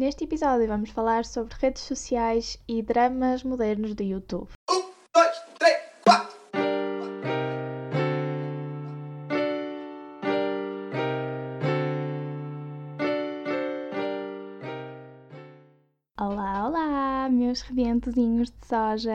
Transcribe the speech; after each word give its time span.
Neste 0.00 0.24
episódio 0.24 0.66
vamos 0.66 0.88
falar 0.88 1.26
sobre 1.26 1.54
redes 1.60 1.82
sociais 1.82 2.58
e 2.66 2.80
dramas 2.80 3.44
modernos 3.44 3.94
do 3.94 4.02
YouTube. 4.02 4.48
Um, 4.70 4.90
dois, 5.14 5.42
três, 5.58 5.78
quatro. 6.02 6.38
Olá, 16.18 16.66
olá, 16.66 17.28
meus 17.28 17.60
rebentozinhos 17.60 18.50
de 18.50 18.66
soja! 18.66 19.12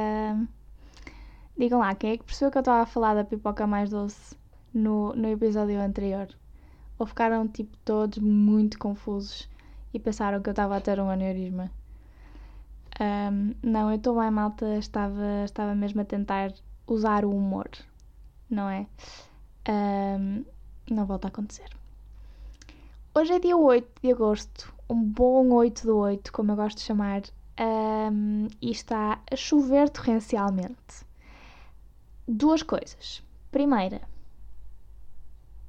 Digam 1.58 1.80
lá, 1.80 1.96
quem 1.96 2.12
é 2.12 2.18
que 2.18 2.26
percebeu 2.26 2.52
que 2.52 2.60
eu 2.60 2.62
estava 2.62 2.84
a 2.84 2.86
falar 2.86 3.16
da 3.16 3.24
pipoca 3.24 3.66
mais 3.66 3.90
doce 3.90 4.36
no, 4.72 5.16
no 5.16 5.30
episódio 5.30 5.82
anterior? 5.82 6.28
Ou 7.00 7.08
ficaram 7.08 7.48
tipo 7.48 7.76
todos 7.84 8.20
muito 8.20 8.78
confusos 8.78 9.50
e 9.96 10.00
pensaram 10.00 10.42
que 10.42 10.50
eu 10.50 10.52
estava 10.52 10.76
a 10.76 10.82
ter 10.82 11.00
um 11.00 11.10
aneurisma? 11.10 11.72
Ahm, 13.00 13.54
não, 13.64 13.90
eu 13.90 13.96
estou 13.96 14.20
bem, 14.20 14.30
malta, 14.30 14.78
estava, 14.78 15.46
estava 15.46 15.74
mesmo 15.74 16.02
a 16.02 16.06
tentar 16.06 16.54
usar 16.86 17.24
o 17.24 17.32
humor, 17.32 17.70
não 18.50 18.70
é? 18.70 18.88
Ahm, 19.66 20.44
não 20.92 21.06
volta 21.06 21.28
a 21.28 21.30
acontecer. 21.30 21.70
Hoje 23.14 23.34
é 23.36 23.40
dia 23.40 23.56
8 23.56 23.90
de 24.02 24.12
agosto, 24.12 24.74
um 24.90 25.02
bom 25.02 25.54
8 25.54 25.88
do 25.88 25.98
8, 25.98 26.34
como 26.34 26.52
eu 26.52 26.58
gosto 26.58 26.78
de 26.78 26.84
chamar, 26.84 27.22
ahm, 27.58 28.48
e 28.62 28.72
está 28.72 29.22
a 29.32 29.36
chover 29.38 29.90
torrencialmente. 29.90 31.06
Duas 32.28 32.62
coisas. 32.62 33.24
Primeira, 33.50 34.02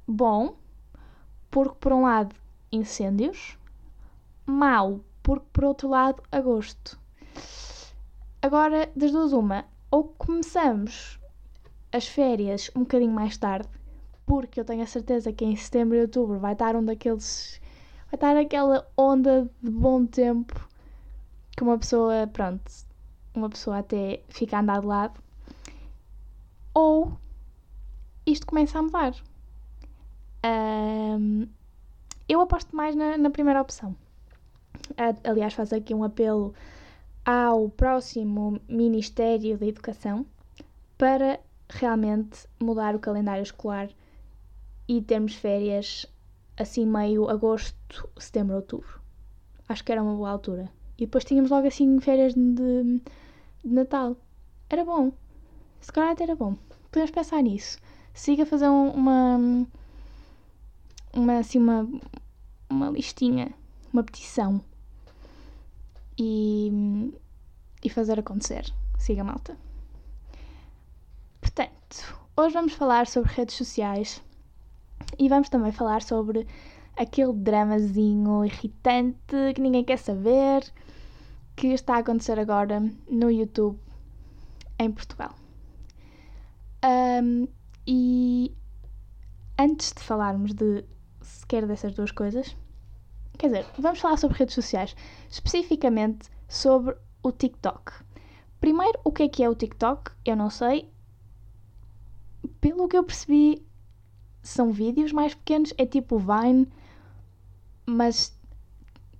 bom, 0.05 0.57
porque 1.49 1.77
por 1.79 1.93
um 1.93 2.01
lado 2.01 2.35
incêndios, 2.69 3.57
mau, 4.47 5.01
porque 5.21 5.45
por 5.51 5.65
outro 5.65 5.89
lado 5.89 6.23
agosto. 6.31 6.99
Agora, 8.41 8.89
das 8.95 9.11
duas, 9.11 9.33
uma, 9.33 9.65
ou 9.91 10.05
começamos 10.17 11.19
as 11.91 12.07
férias 12.07 12.71
um 12.75 12.81
bocadinho 12.81 13.11
mais 13.11 13.37
tarde, 13.37 13.67
porque 14.25 14.59
eu 14.59 14.65
tenho 14.65 14.83
a 14.83 14.87
certeza 14.87 15.31
que 15.33 15.45
em 15.45 15.55
setembro 15.55 15.97
e 15.97 16.01
outubro 16.01 16.39
vai 16.39 16.53
estar 16.53 16.75
um 16.75 16.83
daqueles. 16.83 17.61
vai 18.05 18.15
estar 18.15 18.37
aquela 18.37 18.87
onda 18.97 19.49
de 19.61 19.71
bom 19.71 20.05
tempo 20.05 20.67
que 21.55 21.63
uma 21.63 21.77
pessoa, 21.77 22.27
pronto, 22.27 22.63
uma 23.33 23.49
pessoa 23.49 23.79
até 23.79 24.21
fica 24.29 24.57
a 24.57 24.59
andar 24.61 24.81
de 24.81 24.87
lado, 24.87 25.21
ou 26.73 27.17
isto 28.25 28.45
começa 28.45 28.77
a 28.77 28.83
mudar. 28.83 29.15
Ahm, 30.43 31.47
eu 32.29 32.39
aposto 32.41 32.75
mais 32.75 32.95
na, 32.95 33.17
na 33.17 33.29
primeira 33.29 33.61
opção. 33.61 33.95
Aliás, 35.23 35.53
faço 35.53 35.75
aqui 35.75 35.93
um 35.93 36.03
apelo 36.03 36.53
ao 37.25 37.69
próximo 37.69 38.59
Ministério 38.67 39.57
da 39.57 39.65
Educação 39.65 40.25
para 40.97 41.39
realmente 41.69 42.47
mudar 42.59 42.95
o 42.95 42.99
calendário 42.99 43.43
escolar 43.43 43.89
e 44.87 45.01
termos 45.01 45.35
férias 45.35 46.05
assim 46.57 46.85
meio 46.85 47.29
agosto, 47.29 48.09
setembro, 48.17 48.55
outubro. 48.55 49.01
Acho 49.67 49.83
que 49.83 49.91
era 49.91 50.01
uma 50.01 50.15
boa 50.15 50.29
altura. 50.31 50.69
E 50.97 51.05
depois 51.05 51.25
tínhamos 51.25 51.51
logo 51.51 51.67
assim 51.67 51.99
férias 51.99 52.33
de, 52.33 53.01
de 53.63 53.73
Natal. 53.73 54.15
Era 54.69 54.83
bom. 54.83 55.11
Se 55.81 55.91
calhar 55.91 56.11
até 56.11 56.23
era 56.23 56.35
bom. 56.35 56.55
Podemos 56.91 57.11
pensar 57.11 57.41
nisso. 57.43 57.77
Siga 58.13 58.43
a 58.43 58.45
fazer 58.45 58.69
um- 58.69 58.91
uma. 58.91 59.67
Uma 61.13 61.37
assim 61.39 61.59
uma. 61.59 61.87
Uma 62.69 62.89
listinha. 62.89 63.53
Uma 63.91 64.03
petição. 64.03 64.63
E. 66.17 67.13
E 67.83 67.89
fazer 67.89 68.19
acontecer. 68.19 68.73
Siga 68.97 69.23
malta. 69.23 69.57
Portanto, 71.39 72.19
hoje 72.35 72.53
vamos 72.53 72.73
falar 72.73 73.07
sobre 73.07 73.31
redes 73.31 73.55
sociais 73.55 74.21
e 75.17 75.29
vamos 75.29 75.49
também 75.49 75.71
falar 75.71 76.01
sobre 76.01 76.47
aquele 76.95 77.33
dramazinho 77.33 78.43
irritante 78.43 79.53
que 79.53 79.61
ninguém 79.61 79.83
quer 79.83 79.97
saber 79.97 80.63
que 81.55 81.67
está 81.67 81.95
a 81.95 81.99
acontecer 81.99 82.39
agora 82.39 82.79
no 83.09 83.31
YouTube 83.31 83.79
em 84.79 84.91
Portugal. 84.91 85.33
Ahm, 86.81 87.47
e 87.85 88.55
antes 89.57 89.93
de 89.93 90.01
falarmos 90.01 90.53
de 90.53 90.83
sequer 91.21 91.65
dessas 91.65 91.93
duas 91.93 92.11
coisas, 92.11 92.55
quer 93.37 93.47
dizer, 93.47 93.65
vamos 93.77 93.99
falar 93.99 94.17
sobre 94.17 94.37
redes 94.37 94.55
sociais, 94.55 94.95
especificamente 95.29 96.29
sobre 96.47 96.95
o 97.23 97.31
TikTok. 97.31 97.93
Primeiro, 98.59 98.99
o 99.03 99.11
que 99.11 99.23
é 99.23 99.29
que 99.29 99.43
é 99.43 99.49
o 99.49 99.55
TikTok? 99.55 100.11
Eu 100.25 100.35
não 100.35 100.49
sei. 100.49 100.89
Pelo 102.59 102.87
que 102.87 102.97
eu 102.97 103.03
percebi, 103.03 103.65
são 104.41 104.71
vídeos 104.71 105.11
mais 105.11 105.35
pequenos, 105.35 105.73
é 105.77 105.85
tipo 105.85 106.17
Vine, 106.17 106.67
mas 107.85 108.37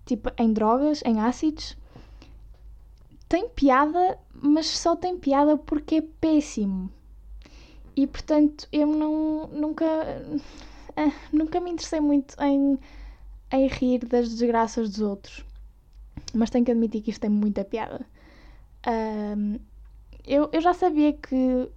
tipo 0.06 0.32
em 0.38 0.54
drogas, 0.54 1.04
em 1.06 1.20
ácidos. 1.20 1.78
Tem 3.30 3.50
piada, 3.50 4.18
mas 4.34 4.68
só 4.68 4.96
tem 4.96 5.18
piada 5.18 5.58
porque 5.58 5.96
é 5.96 6.02
péssimo. 6.02 6.90
E 7.96 8.08
portanto 8.08 8.68
eu 8.72 8.88
não 8.88 9.48
nunca 9.48 9.86
nunca 11.32 11.60
me 11.60 11.72
interessei 11.72 12.00
muito 12.00 12.36
em, 12.42 12.80
em 13.52 13.68
rir 13.68 14.00
das 14.06 14.30
desgraças 14.30 14.90
dos 14.90 15.02
outros. 15.02 15.46
Mas 16.34 16.50
tenho 16.50 16.66
que 16.66 16.72
admitir 16.72 17.02
que 17.02 17.12
isto 17.12 17.22
tem 17.22 17.30
muita 17.30 17.64
piada. 17.64 18.06
Ahm, 18.86 19.58
eu, 20.26 20.50
eu 20.52 20.62
já 20.62 20.74
sabia 20.74 21.14
que, 21.14 21.70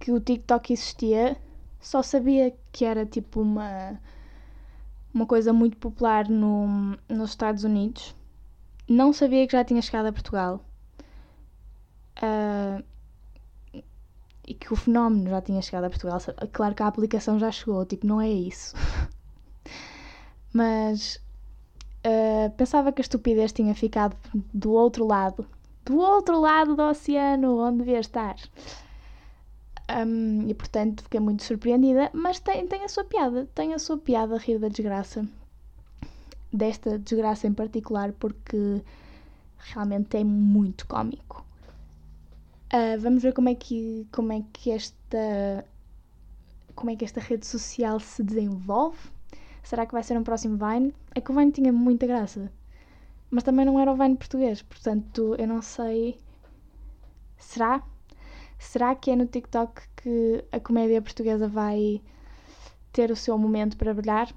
que 0.00 0.12
o 0.12 0.20
TikTok 0.20 0.72
existia, 0.72 1.36
só 1.80 2.02
sabia 2.02 2.54
que 2.72 2.84
era 2.84 3.06
tipo 3.06 3.40
uma, 3.40 4.00
uma 5.12 5.26
coisa 5.26 5.52
muito 5.52 5.76
popular 5.76 6.28
no, 6.28 6.96
nos 7.08 7.30
Estados 7.30 7.64
Unidos. 7.64 8.14
Não 8.88 9.12
sabia 9.12 9.46
que 9.46 9.52
já 9.52 9.64
tinha 9.64 9.80
chegado 9.80 10.06
a 10.06 10.12
Portugal. 10.12 10.60
Ah, 12.20 12.82
e 14.46 14.54
que 14.54 14.72
o 14.72 14.76
fenómeno 14.76 15.30
já 15.30 15.40
tinha 15.40 15.62
chegado 15.62 15.84
a 15.84 15.90
Portugal. 15.90 16.18
Claro 16.52 16.74
que 16.74 16.82
a 16.82 16.86
aplicação 16.86 17.38
já 17.38 17.50
chegou, 17.50 17.84
tipo, 17.86 18.06
não 18.06 18.20
é 18.20 18.28
isso. 18.28 18.74
Mas 20.54 21.20
ah, 22.04 22.50
pensava 22.56 22.92
que 22.92 23.00
a 23.00 23.04
estupidez 23.04 23.52
tinha 23.52 23.74
ficado 23.74 24.16
do 24.52 24.72
outro 24.72 25.06
lado. 25.06 25.46
Do 25.84 25.98
outro 25.98 26.40
lado 26.40 26.76
do 26.76 26.82
oceano, 26.82 27.58
onde 27.58 27.78
devia 27.78 28.00
estar. 28.00 28.36
Um, 29.90 30.48
e 30.48 30.54
portanto 30.54 31.02
fiquei 31.02 31.20
muito 31.20 31.42
surpreendida, 31.42 32.10
mas 32.14 32.40
tem, 32.40 32.66
tem 32.66 32.84
a 32.84 32.88
sua 32.88 33.04
piada, 33.04 33.46
tem 33.54 33.74
a 33.74 33.78
sua 33.78 33.98
piada 33.98 34.36
a 34.36 34.38
rir 34.38 34.58
da 34.58 34.68
desgraça. 34.68 35.26
Desta 36.52 36.98
desgraça 36.98 37.46
em 37.46 37.52
particular, 37.52 38.12
porque 38.12 38.82
realmente 39.58 40.16
é 40.16 40.24
muito 40.24 40.86
cómico. 40.86 41.44
Ah, 42.70 42.96
vamos 42.98 43.22
ver 43.22 43.32
como 43.32 43.48
é 43.48 43.54
que 43.54 44.06
como 44.12 44.32
é 44.32 44.42
que 44.52 44.70
esta 44.70 45.64
como 46.74 46.90
é 46.90 46.96
que 46.96 47.04
esta 47.04 47.20
rede 47.20 47.46
social 47.46 48.00
se 48.00 48.22
desenvolve. 48.22 49.13
Será 49.64 49.86
que 49.86 49.94
vai 49.94 50.02
ser 50.02 50.16
um 50.18 50.22
próximo 50.22 50.58
Vine? 50.58 50.94
É 51.14 51.22
que 51.22 51.32
o 51.32 51.34
Vine 51.34 51.50
tinha 51.50 51.72
muita 51.72 52.06
graça, 52.06 52.52
mas 53.30 53.42
também 53.42 53.64
não 53.64 53.80
era 53.80 53.90
o 53.90 53.96
Vine 53.96 54.14
português, 54.14 54.60
portanto 54.60 55.34
eu 55.38 55.48
não 55.48 55.62
sei. 55.62 56.20
Será? 57.38 57.82
Será 58.58 58.94
que 58.94 59.10
é 59.10 59.16
no 59.16 59.26
TikTok 59.26 59.82
que 59.96 60.44
a 60.52 60.60
comédia 60.60 61.00
portuguesa 61.00 61.48
vai 61.48 62.02
ter 62.92 63.10
o 63.10 63.16
seu 63.16 63.38
momento 63.38 63.76
para 63.78 63.94
brilhar? 63.94 64.30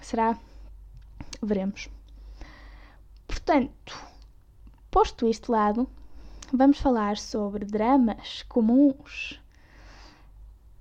Será? 0.00 0.38
Veremos. 1.42 1.88
Portanto, 3.26 4.00
posto 4.92 5.26
isto 5.26 5.46
de 5.46 5.52
lado, 5.52 5.88
vamos 6.52 6.78
falar 6.78 7.16
sobre 7.16 7.64
dramas 7.64 8.44
comuns. 8.44 9.40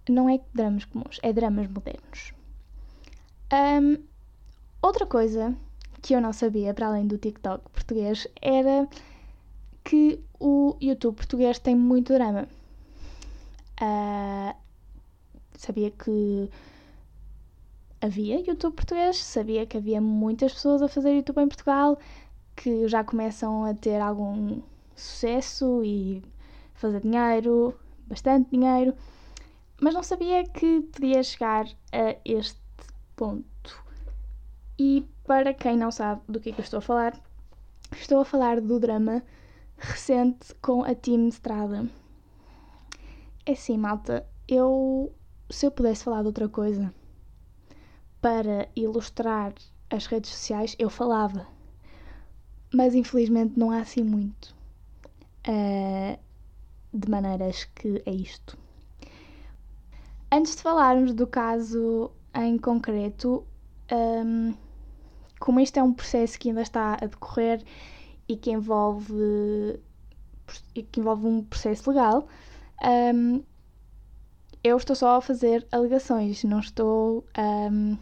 Não 0.07 0.29
é 0.29 0.39
dramas 0.53 0.85
comuns, 0.85 1.19
é 1.23 1.33
dramas 1.33 1.67
modernos. 1.67 2.33
Ahm, 3.51 3.97
outra 4.81 5.05
coisa 5.05 5.53
que 6.01 6.13
eu 6.13 6.21
não 6.21 6.31
sabia, 6.31 6.73
para 6.73 6.87
além 6.87 7.05
do 7.05 7.17
TikTok 7.17 7.69
português, 7.69 8.27
era 8.41 8.87
que 9.83 10.19
o 10.39 10.77
YouTube 10.81 11.17
português 11.17 11.59
tem 11.59 11.75
muito 11.75 12.13
drama. 12.13 12.47
Ah, 13.79 14.55
sabia 15.57 15.91
que 15.91 16.49
havia 17.99 18.39
YouTube 18.39 18.75
português, 18.75 19.17
sabia 19.17 19.65
que 19.65 19.77
havia 19.77 19.99
muitas 19.99 20.53
pessoas 20.53 20.81
a 20.81 20.87
fazer 20.87 21.15
YouTube 21.15 21.41
em 21.41 21.47
Portugal 21.47 21.99
que 22.55 22.87
já 22.87 23.03
começam 23.03 23.65
a 23.65 23.73
ter 23.73 23.99
algum 23.99 24.61
sucesso 24.95 25.83
e 25.83 26.23
fazer 26.73 27.01
dinheiro, 27.01 27.77
bastante 28.07 28.49
dinheiro, 28.51 28.93
mas 29.81 29.93
não 29.93 30.03
sabia 30.03 30.43
que 30.47 30.81
podia 30.93 31.23
chegar 31.23 31.65
a 31.91 32.15
este 32.23 32.60
ponto. 33.21 33.85
E 34.79 35.07
para 35.27 35.53
quem 35.53 35.77
não 35.77 35.91
sabe 35.91 36.23
do 36.27 36.39
que 36.39 36.49
é 36.49 36.53
que 36.53 36.59
eu 36.59 36.63
estou 36.63 36.79
a 36.79 36.81
falar, 36.81 37.13
estou 37.91 38.21
a 38.21 38.25
falar 38.25 38.59
do 38.59 38.79
drama 38.79 39.21
recente 39.77 40.55
com 40.55 40.83
a 40.83 40.95
Team 40.95 41.27
Estrada. 41.27 41.87
É 43.45 43.51
assim, 43.51 43.77
malta, 43.77 44.25
eu 44.47 45.13
se 45.51 45.67
eu 45.67 45.71
pudesse 45.71 46.03
falar 46.03 46.21
de 46.21 46.27
outra 46.27 46.49
coisa 46.49 46.91
para 48.19 48.67
ilustrar 48.75 49.53
as 49.87 50.07
redes 50.07 50.31
sociais, 50.31 50.75
eu 50.79 50.89
falava. 50.89 51.45
Mas 52.73 52.95
infelizmente 52.95 53.53
não 53.55 53.69
há 53.69 53.81
assim 53.81 54.03
muito. 54.03 54.55
Uh, 55.47 56.17
de 56.91 57.07
maneiras 57.07 57.65
que 57.65 58.01
é 58.03 58.11
isto. 58.11 58.57
Antes 60.31 60.55
de 60.55 60.63
falarmos 60.63 61.13
do 61.13 61.27
caso 61.27 62.11
em 62.35 62.57
concreto, 62.57 63.45
um, 63.91 64.53
como 65.39 65.59
este 65.59 65.79
é 65.79 65.83
um 65.83 65.93
processo 65.93 66.39
que 66.39 66.49
ainda 66.49 66.61
está 66.61 66.93
a 66.93 67.05
decorrer 67.05 67.63
e 68.27 68.35
que 68.35 68.51
envolve, 68.51 69.79
que 70.91 70.99
envolve 70.99 71.27
um 71.27 71.43
processo 71.43 71.89
legal, 71.89 72.27
um, 73.13 73.43
eu 74.63 74.77
estou 74.77 74.95
só 74.95 75.17
a 75.17 75.21
fazer 75.21 75.67
alegações, 75.71 76.43
não 76.43 76.59
estou 76.59 77.25
a 77.33 77.69
um, 77.71 77.97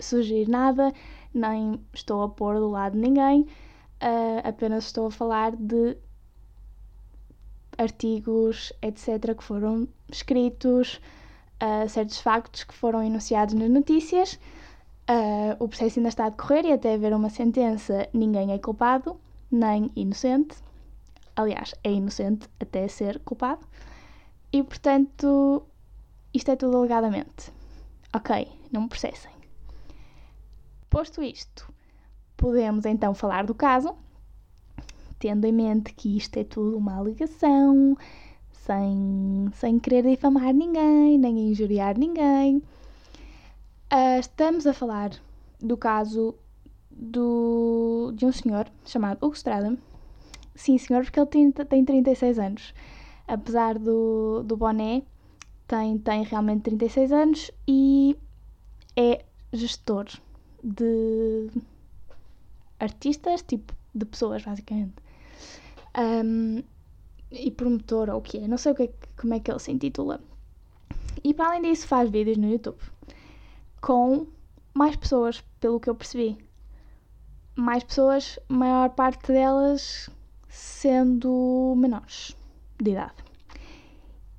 sugerir 0.00 0.48
nada, 0.48 0.92
nem 1.34 1.80
estou 1.92 2.22
a 2.22 2.28
pôr 2.28 2.54
do 2.56 2.70
lado 2.70 2.96
ninguém, 2.96 3.42
uh, 3.42 4.46
apenas 4.48 4.84
estou 4.84 5.06
a 5.06 5.10
falar 5.10 5.56
de 5.56 5.96
artigos, 7.78 8.72
etc., 8.82 9.34
que 9.36 9.42
foram 9.42 9.88
escritos, 10.10 11.00
uh, 11.62 11.88
certos 11.88 12.20
factos 12.20 12.64
que 12.64 12.74
foram 12.74 13.02
enunciados 13.02 13.54
nas 13.54 13.70
notícias. 13.70 14.34
Uh, 15.08 15.56
o 15.58 15.68
processo 15.68 15.98
ainda 15.98 16.08
está 16.08 16.26
a 16.26 16.30
decorrer 16.30 16.64
e 16.64 16.72
até 16.72 16.94
haver 16.94 17.14
uma 17.14 17.30
sentença, 17.30 18.08
ninguém 18.12 18.52
é 18.52 18.58
culpado, 18.58 19.18
nem 19.50 19.90
inocente. 19.94 20.56
Aliás, 21.36 21.74
é 21.82 21.92
inocente 21.92 22.48
até 22.60 22.86
ser 22.88 23.20
culpado. 23.20 23.66
E 24.52 24.62
portanto, 24.62 25.62
isto 26.34 26.50
é 26.50 26.56
tudo 26.56 26.76
alegadamente. 26.76 27.52
Ok, 28.14 28.46
não 28.70 28.82
me 28.82 28.88
processem. 28.88 29.32
Posto 30.90 31.22
isto, 31.22 31.72
podemos 32.36 32.84
então 32.84 33.14
falar 33.14 33.46
do 33.46 33.54
caso, 33.54 33.96
tendo 35.18 35.46
em 35.46 35.52
mente 35.52 35.94
que 35.94 36.18
isto 36.18 36.36
é 36.36 36.44
tudo 36.44 36.76
uma 36.76 36.96
alegação, 36.96 37.96
sem, 38.66 39.50
sem 39.54 39.78
querer 39.78 40.02
difamar 40.02 40.52
ninguém, 40.52 41.18
nem 41.18 41.50
injuriar 41.50 41.98
ninguém. 41.98 42.58
Uh, 43.92 44.18
estamos 44.20 44.66
a 44.66 44.72
falar 44.72 45.10
do 45.60 45.76
caso 45.76 46.34
do, 46.90 48.12
de 48.16 48.26
um 48.26 48.32
senhor 48.32 48.66
chamado 48.84 49.24
Hugo 49.24 49.34
Strada. 49.34 49.76
Sim, 50.54 50.76
senhor, 50.78 51.04
porque 51.04 51.20
ele 51.20 51.26
tem, 51.28 51.50
tem 51.50 51.84
36 51.84 52.38
anos 52.38 52.74
apesar 53.26 53.78
do, 53.78 54.42
do 54.44 54.56
boné, 54.56 55.02
tem, 55.66 55.98
tem 55.98 56.22
realmente 56.24 56.62
36 56.62 57.12
anos 57.12 57.50
e 57.66 58.16
é 58.96 59.24
gestor 59.52 60.06
de 60.62 61.50
artistas, 62.78 63.42
tipo 63.42 63.74
de 63.94 64.04
pessoas, 64.04 64.44
basicamente. 64.44 64.94
Um, 65.96 66.62
e 67.32 67.50
promotor, 67.50 68.10
ou 68.10 68.18
o 68.18 68.22
que 68.22 68.38
é, 68.38 68.48
não 68.48 68.58
sei 68.58 68.72
o 68.72 68.74
que 68.74 68.84
é, 68.84 68.92
como 69.20 69.34
é 69.34 69.40
que 69.40 69.50
ele 69.50 69.58
se 69.58 69.72
intitula. 69.72 70.20
E 71.24 71.32
para 71.32 71.48
além 71.48 71.62
disso, 71.62 71.86
faz 71.86 72.10
vídeos 72.10 72.36
no 72.36 72.50
YouTube 72.50 72.78
com 73.82 74.26
mais 74.72 74.96
pessoas, 74.96 75.42
pelo 75.60 75.80
que 75.80 75.90
eu 75.90 75.94
percebi. 75.94 76.38
Mais 77.56 77.84
pessoas, 77.84 78.38
maior 78.48 78.90
parte 78.90 79.32
delas 79.32 80.08
sendo 80.48 81.74
menores 81.76 82.36
de 82.80 82.92
idade. 82.92 83.14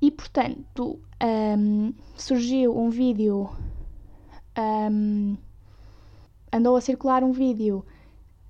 E 0.00 0.10
portanto, 0.10 0.98
um, 1.22 1.92
surgiu 2.16 2.76
um 2.76 2.90
vídeo, 2.90 3.50
um, 4.58 5.36
andou 6.52 6.76
a 6.76 6.80
circular 6.80 7.22
um 7.22 7.32
vídeo 7.32 7.84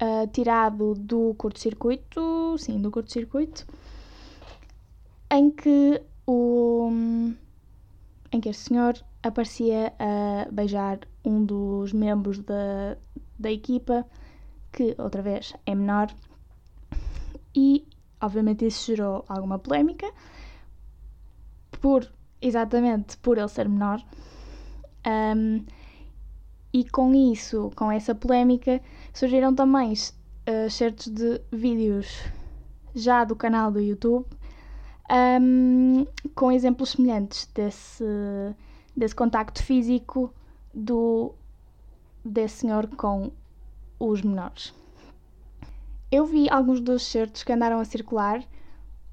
uh, 0.00 0.26
tirado 0.32 0.94
do 0.94 1.34
curto-circuito, 1.34 2.56
sim, 2.58 2.80
do 2.80 2.90
curto-circuito, 2.90 3.66
em 5.36 5.50
que 5.50 6.00
o 6.26 6.90
em 8.32 8.40
que 8.40 8.48
este 8.48 8.68
senhor 8.68 8.94
aparecia 9.22 9.92
a 9.98 10.50
beijar 10.50 11.00
um 11.24 11.44
dos 11.44 11.92
membros 11.92 12.40
da, 12.40 12.96
da 13.38 13.50
equipa, 13.50 14.04
que 14.72 14.94
outra 14.98 15.22
vez 15.22 15.54
é 15.66 15.74
menor, 15.74 16.12
e 17.54 17.86
Obviamente 18.24 18.66
isso 18.66 18.86
gerou 18.86 19.22
alguma 19.28 19.58
polémica, 19.58 20.10
por, 21.78 22.10
exatamente 22.40 23.18
por 23.18 23.36
ele 23.36 23.48
ser 23.48 23.68
menor. 23.68 24.02
Um, 25.06 25.62
e 26.72 26.88
com 26.88 27.14
isso, 27.14 27.70
com 27.76 27.92
essa 27.92 28.14
polémica, 28.14 28.80
surgiram 29.12 29.54
também 29.54 29.92
uh, 29.92 30.70
certos 30.70 31.08
de 31.08 31.38
vídeos 31.52 32.24
já 32.94 33.24
do 33.24 33.36
canal 33.36 33.70
do 33.70 33.78
YouTube 33.78 34.24
um, 35.10 36.06
com 36.34 36.50
exemplos 36.50 36.90
semelhantes 36.90 37.48
desse, 37.54 38.04
desse 38.96 39.14
contacto 39.14 39.62
físico 39.62 40.32
do, 40.72 41.34
desse 42.24 42.58
senhor 42.58 42.86
com 42.96 43.30
os 43.98 44.22
menores. 44.22 44.74
Eu 46.10 46.26
vi 46.26 46.48
alguns 46.48 46.80
dos 46.80 47.02
certos 47.02 47.42
que 47.42 47.52
andaram 47.52 47.80
a 47.80 47.84
circular, 47.84 48.42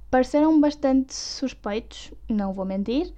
pareceram 0.10 0.60
bastante 0.60 1.14
suspeitos, 1.14 2.14
não 2.30 2.54
vou 2.54 2.66
mentir, 2.66 3.14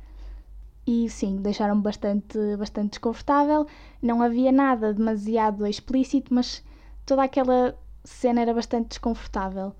e 0.85 1.09
sim, 1.09 1.37
deixaram-me 1.37 1.81
bastante, 1.81 2.37
bastante 2.57 2.91
desconfortável. 2.91 3.65
Não 4.01 4.21
havia 4.21 4.51
nada 4.51 4.93
demasiado 4.93 5.65
explícito, 5.65 6.33
mas 6.33 6.63
toda 7.05 7.23
aquela 7.23 7.77
cena 8.03 8.41
era 8.41 8.53
bastante 8.53 8.89
desconfortável 8.89 9.73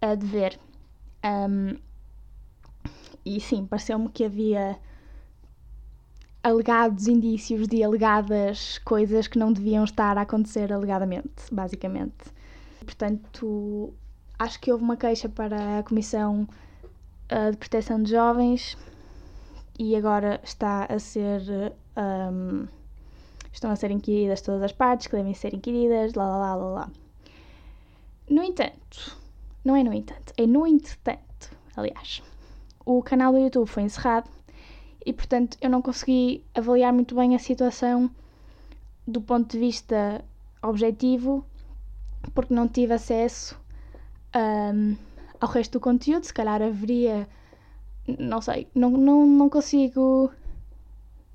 a 0.00 0.14
de 0.14 0.26
ver. 0.26 0.58
Um, 1.24 1.76
e 3.26 3.40
sim, 3.40 3.66
pareceu-me 3.66 4.08
que 4.08 4.24
havia 4.24 4.78
alegados 6.44 7.08
indícios 7.08 7.66
de 7.66 7.82
alegadas 7.82 8.78
coisas 8.78 9.26
que 9.26 9.36
não 9.36 9.52
deviam 9.52 9.82
estar 9.82 10.16
a 10.16 10.20
acontecer 10.20 10.72
alegadamente, 10.72 11.42
basicamente. 11.50 12.32
Portanto, 12.84 13.92
acho 14.38 14.60
que 14.60 14.70
houve 14.70 14.84
uma 14.84 14.96
queixa 14.96 15.28
para 15.28 15.80
a 15.80 15.82
Comissão 15.82 16.46
uh, 17.32 17.50
de 17.50 17.56
Proteção 17.56 18.00
de 18.00 18.12
Jovens 18.12 18.78
e 19.76 19.96
agora 19.96 20.40
está 20.44 20.84
a 20.84 21.00
ser. 21.00 21.42
Um, 21.96 22.68
estão 23.52 23.70
a 23.72 23.76
ser 23.76 23.90
inquiridas 23.90 24.40
todas 24.42 24.62
as 24.62 24.72
partes 24.72 25.08
que 25.08 25.16
devem 25.16 25.34
ser 25.34 25.52
inquiridas, 25.52 26.14
lá 26.14 26.28
lá 26.28 26.36
lá 26.36 26.54
lá 26.54 26.68
lá. 26.68 26.90
No 28.30 28.44
entanto, 28.44 29.18
não 29.64 29.74
é 29.74 29.82
no 29.82 29.92
entanto, 29.92 30.32
é 30.36 30.46
no 30.46 30.64
entretanto, 30.64 31.50
aliás, 31.74 32.22
o 32.86 33.02
canal 33.02 33.32
do 33.32 33.38
YouTube 33.38 33.68
foi 33.68 33.82
encerrado 33.82 34.30
e 35.04 35.12
portanto 35.12 35.58
eu 35.60 35.68
não 35.68 35.82
consegui 35.82 36.42
avaliar 36.54 36.92
muito 36.92 37.14
bem 37.14 37.34
a 37.34 37.38
situação 37.38 38.10
do 39.06 39.20
ponto 39.20 39.52
de 39.52 39.58
vista 39.58 40.24
objetivo 40.62 41.44
porque 42.34 42.54
não 42.54 42.66
tive 42.68 42.94
acesso 42.94 43.58
um, 44.34 44.96
ao 45.40 45.48
resto 45.48 45.72
do 45.72 45.80
conteúdo. 45.80 46.24
Se 46.24 46.34
calhar 46.34 46.60
haveria. 46.62 47.28
Não 48.18 48.40
sei, 48.40 48.68
não, 48.74 48.90
não, 48.90 49.26
não 49.26 49.50
consigo 49.50 50.30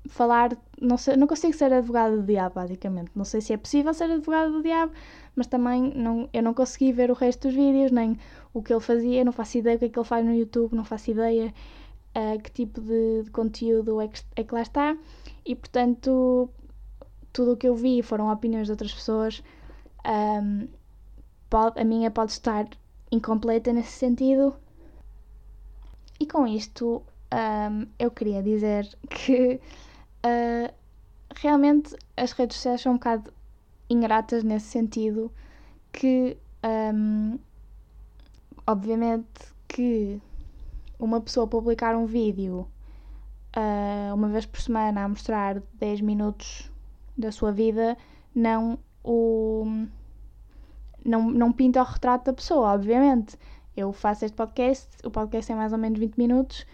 falar. 0.08 0.56
Não, 0.80 0.96
sei, 0.96 1.16
não 1.16 1.26
consigo 1.26 1.52
ser 1.54 1.72
advogado 1.72 2.16
do 2.16 2.22
diabo, 2.22 2.56
basicamente. 2.56 3.10
Não 3.14 3.24
sei 3.24 3.40
se 3.40 3.52
é 3.52 3.56
possível 3.56 3.94
ser 3.94 4.10
advogado 4.10 4.52
do 4.52 4.62
diabo, 4.62 4.92
mas 5.36 5.46
também 5.46 5.92
não, 5.94 6.28
eu 6.32 6.42
não 6.42 6.54
consegui 6.54 6.92
ver 6.92 7.10
o 7.10 7.14
resto 7.14 7.48
dos 7.48 7.54
vídeos, 7.56 7.90
nem 7.90 8.18
o 8.52 8.62
que 8.62 8.72
ele 8.72 8.80
fazia. 8.80 9.24
Não 9.24 9.32
faço 9.32 9.58
ideia 9.58 9.76
o 9.76 9.78
que 9.78 9.84
é 9.86 9.88
que 9.88 9.98
ele 9.98 10.06
faz 10.06 10.24
no 10.24 10.34
YouTube, 10.34 10.74
não 10.74 10.84
faço 10.84 11.10
ideia 11.10 11.52
uh, 12.16 12.40
que 12.42 12.50
tipo 12.50 12.80
de, 12.80 13.22
de 13.24 13.30
conteúdo 13.30 14.00
é 14.00 14.08
que, 14.08 14.22
é 14.36 14.44
que 14.44 14.54
lá 14.54 14.62
está. 14.62 14.96
E 15.44 15.54
portanto, 15.54 16.50
tudo 17.32 17.52
o 17.52 17.56
que 17.56 17.68
eu 17.68 17.74
vi 17.74 18.02
foram 18.02 18.30
opiniões 18.30 18.66
de 18.66 18.72
outras 18.72 18.92
pessoas. 18.92 19.42
Um, 20.06 20.68
pode, 21.48 21.80
a 21.80 21.84
minha 21.84 22.10
pode 22.10 22.32
estar 22.32 22.66
incompleta 23.10 23.72
nesse 23.72 23.92
sentido. 23.92 24.54
E 26.18 26.26
com 26.26 26.46
isto 26.46 27.02
um, 27.32 27.86
eu 27.98 28.10
queria 28.10 28.42
dizer 28.42 28.88
que 29.08 29.60
uh, 30.24 30.74
realmente 31.36 31.96
as 32.16 32.32
redes 32.32 32.56
sociais 32.56 32.80
são 32.80 32.92
um 32.92 32.96
bocado 32.96 33.32
ingratas 33.88 34.42
nesse 34.42 34.66
sentido 34.66 35.30
que 35.92 36.36
um, 36.94 37.38
obviamente 38.66 39.52
que 39.68 40.20
uma 40.98 41.20
pessoa 41.20 41.46
publicar 41.46 41.96
um 41.96 42.06
vídeo 42.06 42.68
uh, 43.56 44.14
uma 44.14 44.28
vez 44.28 44.46
por 44.46 44.60
semana 44.60 45.04
a 45.04 45.08
mostrar 45.08 45.62
10 45.74 46.00
minutos 46.00 46.70
da 47.16 47.30
sua 47.30 47.52
vida 47.52 47.96
não 48.34 48.78
o. 49.04 49.64
Não, 51.04 51.30
não 51.30 51.52
pinta 51.52 51.80
o 51.80 51.84
retrato 51.84 52.26
da 52.26 52.32
pessoa, 52.32 52.72
obviamente. 52.72 53.36
Eu 53.76 53.92
faço 53.92 54.24
este 54.24 54.36
podcast, 54.36 54.88
o 55.04 55.10
podcast 55.10 55.50
é 55.50 55.54
mais 55.54 55.72
ou 55.72 55.78
menos 55.78 55.98
20 55.98 56.16
minutos. 56.16 56.64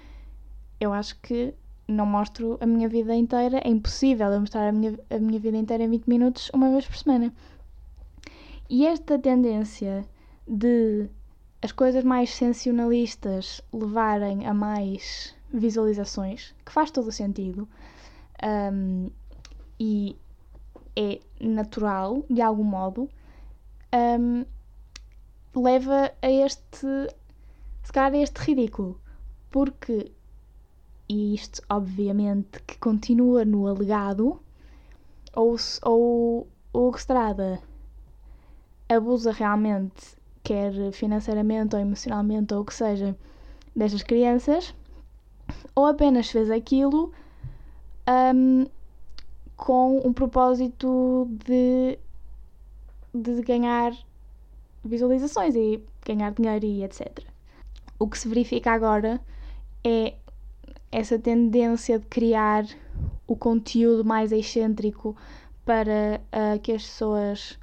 Eu 0.78 0.92
acho 0.92 1.18
que 1.20 1.54
não 1.88 2.04
mostro 2.04 2.59
a 2.61 2.66
minha 2.66 2.88
vida 2.88 3.14
inteira, 3.14 3.59
é 3.64 3.68
impossível 3.68 4.28
eu 4.28 4.40
mostrar 4.40 4.68
a 4.68 4.73
minha, 4.73 4.99
a 5.09 5.18
minha 5.18 5.40
vida 5.40 5.57
inteira 5.57 5.85
em 5.85 5.90
20 5.90 6.07
minutos 6.07 6.50
uma 6.52 6.71
vez 6.71 6.87
por 6.87 6.97
semana. 6.97 7.33
E 8.68 8.87
esta 8.87 9.18
tendência 9.18 10.04
de 10.47 11.09
as 11.62 11.73
coisas 11.73 12.04
mais 12.04 12.30
sensacionalistas 12.30 13.62
levarem 13.73 14.47
a 14.47 14.54
mais 14.54 15.35
visualizações, 15.52 16.54
que 16.64 16.71
faz 16.71 16.90
todo 16.90 17.09
o 17.09 17.12
sentido, 17.12 17.66
um, 18.73 19.11
e 19.80 20.16
é 20.95 21.21
natural, 21.40 22.25
de 22.28 22.42
algum 22.42 22.64
modo, 22.64 23.09
um, 24.21 24.45
leva 25.54 26.12
a 26.21 26.30
este, 26.30 26.87
se 27.83 27.92
calhar 27.92 28.12
a 28.12 28.18
este 28.18 28.38
ridículo. 28.40 29.00
Porque, 29.50 30.12
e 31.08 31.34
isto 31.34 31.62
obviamente 31.70 32.62
que 32.66 32.78
continua 32.78 33.44
no 33.44 33.66
alegado, 33.66 34.40
ou, 35.34 35.56
ou 35.82 36.48
o 36.72 36.90
Estrada 36.90 37.60
abusa 38.88 39.32
realmente, 39.32 40.16
quer 40.42 40.72
financeiramente 40.92 41.74
ou 41.74 41.80
emocionalmente 41.80 42.54
ou 42.54 42.60
o 42.62 42.64
que 42.64 42.74
seja, 42.74 43.16
destas 43.74 44.02
crianças, 44.02 44.74
ou 45.74 45.86
apenas 45.86 46.30
fez 46.30 46.50
aquilo 46.50 47.12
um, 48.34 48.66
com 49.56 50.06
um 50.06 50.12
propósito 50.12 51.28
de, 51.46 51.98
de 53.14 53.42
ganhar 53.42 53.92
visualizações 54.84 55.54
e 55.54 55.82
ganhar 56.04 56.32
dinheiro 56.32 56.64
e 56.66 56.84
etc. 56.84 57.24
O 57.98 58.08
que 58.08 58.18
se 58.18 58.28
verifica 58.28 58.72
agora 58.72 59.20
é 59.84 60.14
essa 60.90 61.18
tendência 61.18 61.99
de 61.99 62.07
criar 62.07 62.64
o 63.26 63.37
conteúdo 63.37 64.04
mais 64.04 64.33
excêntrico 64.33 65.16
para 65.64 66.21
uh, 66.33 66.59
que 66.61 66.73
as 66.73 66.83
pessoas 66.83 67.59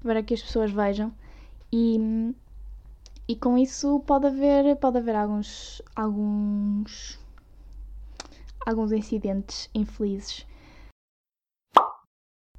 para 0.00 0.22
que 0.22 0.34
as 0.34 0.42
pessoas 0.42 0.70
vejam. 0.70 1.12
E, 1.72 2.34
e 3.28 3.36
com 3.36 3.56
isso 3.56 4.00
pode 4.00 4.26
haver 4.26 4.76
pode 4.76 4.98
haver 4.98 5.16
alguns 5.16 5.82
alguns 5.96 7.18
alguns 8.66 8.92
incidentes 8.92 9.68
infelizes. 9.74 10.46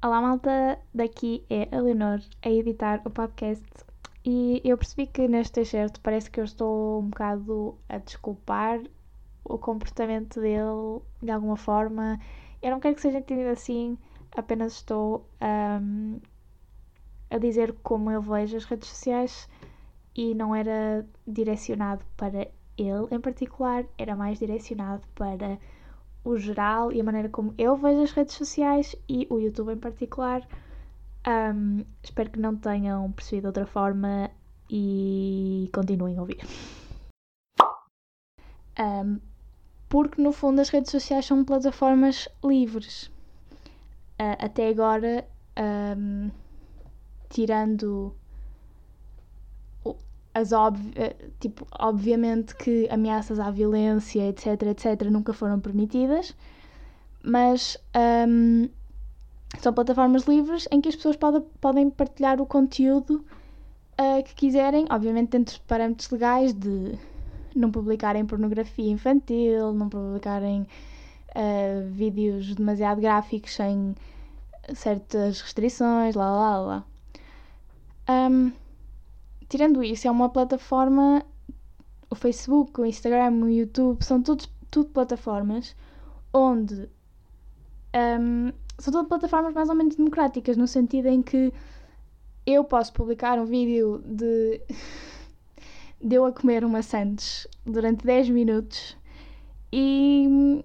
Olá 0.04 0.20
malta, 0.20 0.78
daqui 0.92 1.46
é 1.48 1.74
a 1.74 1.80
Leonor 1.80 2.20
a 2.42 2.50
editar 2.50 3.00
o 3.06 3.10
podcast. 3.10 3.64
E 4.22 4.60
eu 4.62 4.76
percebi 4.76 5.06
que 5.06 5.26
neste 5.28 5.60
excerto 5.60 6.00
parece 6.00 6.30
que 6.30 6.40
eu 6.40 6.44
estou 6.44 7.00
um 7.00 7.08
bocado 7.08 7.78
a 7.88 7.98
desculpar 7.98 8.82
o 9.44 9.58
comportamento 9.58 10.40
dele 10.40 11.02
de 11.22 11.30
alguma 11.30 11.56
forma. 11.56 12.18
Eu 12.62 12.70
não 12.70 12.80
quero 12.80 12.94
que 12.94 13.02
seja 13.02 13.18
entendido 13.18 13.50
assim, 13.50 13.98
apenas 14.36 14.74
estou 14.74 15.28
um, 15.40 16.18
a 17.30 17.38
dizer 17.38 17.74
como 17.82 18.10
eu 18.10 18.20
vejo 18.22 18.56
as 18.56 18.64
redes 18.64 18.88
sociais 18.88 19.48
e 20.14 20.34
não 20.34 20.54
era 20.54 21.06
direcionado 21.26 22.04
para 22.16 22.48
ele 22.76 23.06
em 23.10 23.20
particular, 23.20 23.84
era 23.98 24.16
mais 24.16 24.38
direcionado 24.38 25.06
para 25.14 25.58
o 26.24 26.36
geral 26.38 26.90
e 26.92 27.00
a 27.00 27.04
maneira 27.04 27.28
como 27.28 27.54
eu 27.58 27.76
vejo 27.76 28.02
as 28.02 28.12
redes 28.12 28.34
sociais 28.34 28.96
e 29.08 29.26
o 29.30 29.38
YouTube 29.38 29.72
em 29.72 29.78
particular. 29.78 30.46
Um, 31.26 31.84
espero 32.02 32.30
que 32.30 32.38
não 32.38 32.56
tenham 32.56 33.10
percebido 33.12 33.42
de 33.42 33.46
outra 33.48 33.66
forma 33.66 34.30
e 34.68 35.70
continuem 35.72 36.16
a 36.16 36.20
ouvir. 36.20 36.38
Um, 38.78 39.20
porque 39.94 40.20
no 40.20 40.32
fundo 40.32 40.60
as 40.60 40.70
redes 40.70 40.90
sociais 40.90 41.24
são 41.24 41.44
plataformas 41.44 42.28
livres. 42.42 43.04
Uh, 44.18 44.34
até 44.40 44.66
agora, 44.68 45.24
um, 45.96 46.32
tirando 47.30 48.12
as 50.34 50.50
eh, 50.96 51.14
tipo, 51.38 51.64
obviamente 51.78 52.56
que 52.56 52.88
ameaças 52.90 53.38
à 53.38 53.52
violência, 53.52 54.28
etc, 54.28 54.62
etc, 54.62 55.02
nunca 55.08 55.32
foram 55.32 55.60
permitidas, 55.60 56.34
mas 57.22 57.78
um, 58.28 58.68
são 59.60 59.72
plataformas 59.72 60.24
livres 60.24 60.66
em 60.72 60.80
que 60.80 60.88
as 60.88 60.96
pessoas 60.96 61.14
pode, 61.14 61.40
podem 61.60 61.88
partilhar 61.88 62.40
o 62.40 62.46
conteúdo 62.46 63.24
uh, 64.00 64.24
que 64.24 64.34
quiserem, 64.34 64.86
obviamente 64.90 65.30
dentro 65.30 65.54
de 65.54 65.60
parâmetros 65.60 66.10
legais 66.10 66.52
de 66.52 66.98
não 67.54 67.70
publicarem 67.70 68.26
pornografia 68.26 68.90
infantil, 68.90 69.72
não 69.72 69.88
publicarem 69.88 70.66
uh, 71.30 71.90
vídeos 71.90 72.54
demasiado 72.54 73.00
gráficos 73.00 73.54
sem 73.54 73.94
certas 74.74 75.40
restrições, 75.40 76.14
lá 76.14 76.30
lá 76.30 76.58
lá. 76.58 76.84
Um, 78.08 78.52
tirando 79.48 79.82
isso, 79.82 80.08
é 80.08 80.10
uma 80.10 80.28
plataforma. 80.28 81.24
O 82.10 82.14
Facebook, 82.14 82.80
o 82.80 82.84
Instagram, 82.84 83.32
o 83.44 83.48
YouTube, 83.48 84.04
são 84.04 84.22
todos, 84.22 84.48
tudo 84.70 84.90
plataformas 84.90 85.74
onde. 86.32 86.88
Um, 87.94 88.52
são 88.78 88.92
todas 88.92 89.08
plataformas 89.08 89.54
mais 89.54 89.68
ou 89.68 89.74
menos 89.74 89.94
democráticas, 89.94 90.56
no 90.56 90.66
sentido 90.66 91.06
em 91.06 91.22
que 91.22 91.52
eu 92.44 92.64
posso 92.64 92.92
publicar 92.92 93.38
um 93.38 93.44
vídeo 93.44 94.02
de. 94.04 94.60
de 96.00 96.16
eu 96.16 96.24
a 96.24 96.32
comer 96.32 96.64
uma 96.64 96.82
sandes 96.82 97.46
durante 97.64 98.04
10 98.04 98.30
minutos 98.30 98.96
e. 99.72 100.64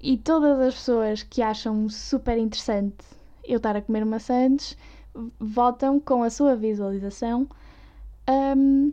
e 0.00 0.16
todas 0.18 0.58
as 0.60 0.74
pessoas 0.74 1.22
que 1.22 1.42
acham 1.42 1.88
super 1.88 2.38
interessante 2.38 2.96
eu 3.44 3.56
estar 3.56 3.76
a 3.76 3.82
comer 3.82 4.02
uma 4.02 4.18
sandes 4.18 4.76
votam 5.40 5.98
com 5.98 6.22
a 6.22 6.30
sua 6.30 6.54
visualização 6.54 7.48
um, 8.28 8.92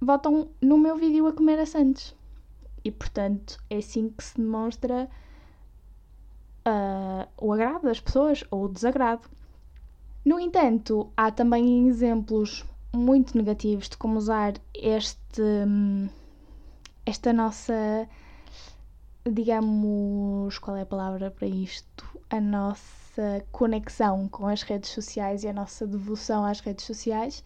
votam 0.00 0.48
no 0.60 0.78
meu 0.78 0.96
vídeo 0.96 1.26
a 1.26 1.32
comer 1.32 1.58
a 1.58 1.66
Santos. 1.66 2.16
E 2.82 2.90
portanto 2.90 3.58
é 3.68 3.76
assim 3.76 4.08
que 4.08 4.24
se 4.24 4.36
demonstra 4.36 5.08
uh, 6.66 7.28
o 7.38 7.52
agrado 7.52 7.82
das 7.82 8.00
pessoas 8.00 8.42
ou 8.50 8.64
o 8.64 8.68
desagrado. 8.68 9.28
No 10.24 10.40
entanto, 10.40 11.10
há 11.16 11.30
também 11.30 11.88
exemplos 11.88 12.64
muito 12.92 13.36
negativos 13.36 13.88
de 13.88 13.96
como 13.96 14.18
usar 14.18 14.54
este, 14.74 15.42
esta 17.06 17.32
nossa, 17.32 18.08
digamos, 19.24 20.58
qual 20.58 20.76
é 20.76 20.82
a 20.82 20.86
palavra 20.86 21.30
para 21.30 21.46
isto? 21.46 22.04
A 22.28 22.40
nossa 22.40 23.44
conexão 23.52 24.28
com 24.28 24.46
as 24.46 24.62
redes 24.62 24.90
sociais 24.90 25.44
e 25.44 25.48
a 25.48 25.52
nossa 25.52 25.86
devoção 25.86 26.44
às 26.44 26.60
redes 26.60 26.84
sociais 26.84 27.42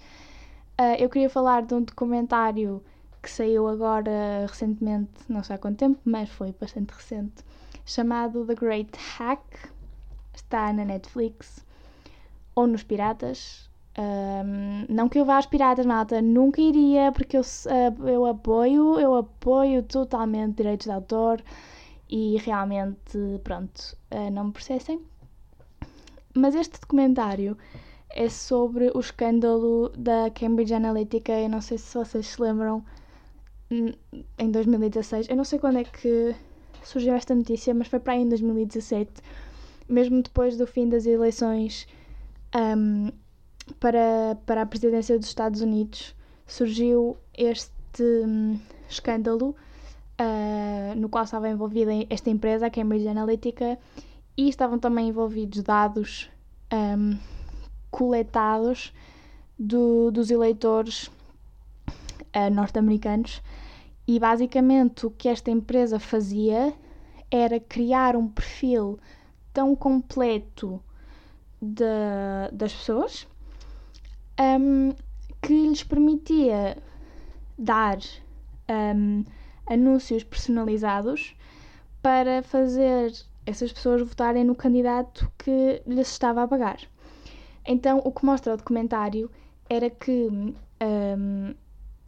Uh, 0.76 0.98
eu 0.98 1.08
queria 1.08 1.30
falar 1.30 1.62
de 1.62 1.72
um 1.72 1.82
documentário 1.82 2.82
que 3.22 3.30
saiu 3.30 3.68
agora 3.68 4.44
recentemente, 4.48 5.08
não 5.28 5.40
sei 5.40 5.54
há 5.54 5.58
quanto 5.58 5.78
tempo, 5.78 6.00
mas 6.04 6.28
foi 6.28 6.52
bastante 6.60 6.90
recente, 6.90 7.44
chamado 7.86 8.44
The 8.44 8.56
Great 8.56 8.98
Hack. 9.16 9.40
Está 10.34 10.72
na 10.72 10.84
Netflix 10.84 11.64
ou 12.56 12.66
nos 12.66 12.82
Piratas. 12.82 13.70
Um, 13.96 14.86
não 14.88 15.08
que 15.08 15.18
eu 15.18 15.24
vá 15.24 15.36
aos 15.36 15.46
Piratas, 15.46 15.86
malta, 15.86 16.20
nunca 16.20 16.60
iria, 16.60 17.12
porque 17.12 17.36
eu, 17.36 17.42
uh, 17.42 18.08
eu 18.08 18.26
apoio, 18.26 18.98
eu 18.98 19.14
apoio 19.14 19.82
totalmente 19.84 20.56
direitos 20.56 20.86
de 20.86 20.92
autor 20.92 21.40
e 22.08 22.36
realmente, 22.38 23.18
pronto, 23.44 23.96
uh, 24.10 24.30
não 24.30 24.46
me 24.46 24.52
processem. 24.52 25.00
Mas 26.34 26.54
este 26.56 26.80
documentário 26.80 27.56
é 28.10 28.28
sobre 28.28 28.90
o 28.94 28.98
escândalo 28.98 29.90
da 29.96 30.28
Cambridge 30.30 30.74
Analytica. 30.74 31.32
Eu 31.32 31.48
não 31.48 31.60
sei 31.60 31.78
se 31.78 31.94
vocês 31.96 32.26
se 32.26 32.42
lembram, 32.42 32.84
em 34.38 34.50
2016. 34.50 35.28
Eu 35.28 35.36
não 35.36 35.44
sei 35.44 35.58
quando 35.58 35.78
é 35.78 35.84
que 35.84 36.34
surgiu 36.82 37.14
esta 37.14 37.34
notícia, 37.34 37.74
mas 37.74 37.88
foi 37.88 37.98
para 37.98 38.14
aí 38.14 38.22
em 38.22 38.28
2017, 38.28 39.10
mesmo 39.88 40.22
depois 40.22 40.56
do 40.56 40.66
fim 40.66 40.88
das 40.88 41.06
eleições 41.06 41.86
um, 42.54 43.10
para, 43.80 44.36
para 44.46 44.62
a 44.62 44.66
presidência 44.66 45.18
dos 45.18 45.28
Estados 45.28 45.60
Unidos, 45.60 46.14
surgiu 46.46 47.16
este 47.36 48.02
um, 48.02 48.58
escândalo 48.88 49.56
uh, 50.20 50.94
no 50.96 51.08
qual 51.08 51.24
estava 51.24 51.48
envolvida 51.48 51.90
esta 52.10 52.30
empresa, 52.30 52.66
a 52.66 52.70
Cambridge 52.70 53.08
Analytica, 53.08 53.78
e 54.36 54.48
estavam 54.48 54.78
também 54.78 55.08
envolvidos 55.08 55.62
dados. 55.62 56.30
Um, 56.72 57.18
coletados 57.94 58.92
do, 59.56 60.10
dos 60.10 60.28
eleitores 60.28 61.06
uh, 61.86 62.50
norte-americanos. 62.52 63.40
E 64.06 64.18
basicamente 64.18 65.06
o 65.06 65.10
que 65.10 65.28
esta 65.28 65.50
empresa 65.52 66.00
fazia 66.00 66.74
era 67.30 67.60
criar 67.60 68.16
um 68.16 68.26
perfil 68.26 68.98
tão 69.52 69.76
completo 69.76 70.82
de, 71.62 71.84
das 72.52 72.74
pessoas 72.74 73.28
um, 74.40 74.94
que 75.42 75.68
lhes 75.68 75.82
permitia 75.84 76.76
dar 77.58 77.98
um, 78.68 79.24
anúncios 79.66 80.24
personalizados 80.24 81.36
para 82.02 82.42
fazer 82.42 83.12
essas 83.46 83.72
pessoas 83.72 84.02
votarem 84.02 84.44
no 84.44 84.54
candidato 84.54 85.30
que 85.38 85.82
lhes 85.86 86.08
estava 86.08 86.42
a 86.42 86.48
pagar. 86.48 86.78
Então, 87.66 88.00
o 88.04 88.12
que 88.12 88.24
mostra 88.24 88.54
o 88.54 88.56
documentário 88.56 89.30
era 89.68 89.88
que 89.88 90.28
um, 90.30 91.54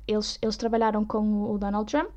eles, 0.06 0.38
eles 0.42 0.56
trabalharam 0.56 1.04
com 1.04 1.50
o 1.50 1.59
Donald 1.59 1.90
Trump 1.90 2.11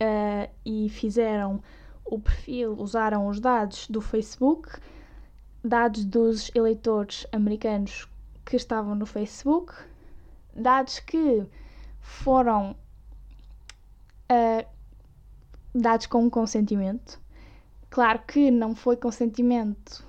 uh, 0.00 0.50
e 0.64 0.88
fizeram 0.88 1.62
o 2.04 2.18
perfil, 2.18 2.74
usaram 2.78 3.26
os 3.26 3.40
dados 3.40 3.88
do 3.88 4.00
Facebook, 4.00 4.78
dados 5.64 6.04
dos 6.04 6.50
eleitores 6.54 7.26
americanos 7.32 8.06
que 8.46 8.56
estavam 8.56 8.94
no 8.94 9.04
Facebook, 9.04 9.74
dados 10.54 11.00
que 11.00 11.44
foram 12.00 12.76
uh, 14.30 14.66
dados 15.74 16.06
com 16.06 16.30
consentimento. 16.30 17.20
Claro 17.90 18.20
que 18.26 18.50
não 18.50 18.74
foi 18.74 18.96
consentimento. 18.96 20.06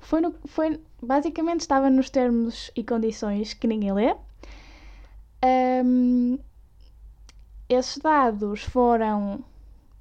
Foi, 0.00 0.20
no, 0.20 0.34
foi 0.46 0.82
basicamente 1.00 1.60
estava 1.60 1.88
nos 1.88 2.10
termos 2.10 2.70
e 2.74 2.82
condições 2.82 3.54
que 3.54 3.68
ninguém 3.68 3.92
lê. 3.92 4.16
Um, 5.84 6.38
esses 7.68 7.98
dados 7.98 8.62
foram 8.64 9.44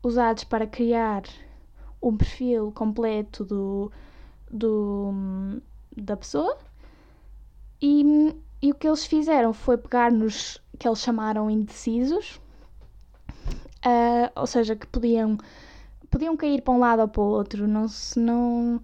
usados 0.01 0.43
para 0.43 0.65
criar 0.65 1.23
um 2.01 2.17
perfil 2.17 2.71
completo 2.71 3.45
do, 3.45 3.91
do, 4.49 5.61
da 5.95 6.17
pessoa 6.17 6.57
e, 7.83 8.33
e 8.61 8.71
o 8.71 8.75
que 8.75 8.87
eles 8.87 9.05
fizeram 9.05 9.51
foi 9.51 9.77
pegar 9.77 10.09
nos 10.09 10.63
que 10.79 10.87
eles 10.87 10.99
chamaram 10.99 11.49
indecisos, 11.49 12.39
uh, 13.85 14.31
ou 14.35 14.47
seja, 14.47 14.73
que 14.73 14.87
podiam, 14.87 15.37
podiam 16.09 16.37
cair 16.37 16.61
para 16.61 16.73
um 16.73 16.79
lado 16.79 17.01
ou 17.01 17.07
para 17.09 17.21
o 17.21 17.25
outro, 17.25 17.67
não 17.67 17.89
se 17.89 18.17
não 18.17 18.81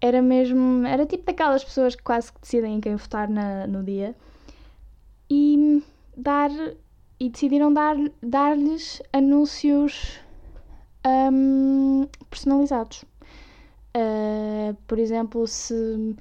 era 0.00 0.20
mesmo, 0.20 0.84
era 0.84 1.06
tipo 1.06 1.24
daquelas 1.24 1.62
pessoas 1.62 1.94
que 1.94 2.02
quase 2.02 2.32
que 2.32 2.40
decidem 2.40 2.76
em 2.76 2.80
quem 2.80 2.96
votar 2.96 3.28
na, 3.28 3.68
no 3.68 3.84
dia 3.84 4.16
e 5.30 5.80
dar 6.16 6.50
e 7.20 7.30
decidiram 7.30 7.72
dar, 7.72 7.96
dar-lhes 8.20 9.00
anúncios 9.12 10.18
um, 11.06 12.08
personalizados. 12.28 13.04
Uh, 13.96 14.74
por 14.88 14.98
exemplo, 14.98 15.46
se 15.46 16.16